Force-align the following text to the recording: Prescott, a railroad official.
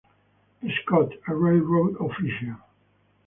Prescott, 0.61 1.11
a 1.27 1.35
railroad 1.35 1.95
official. 1.97 2.55